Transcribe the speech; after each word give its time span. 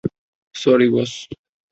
Sorry, 0.55 0.87
বস। 0.89 1.11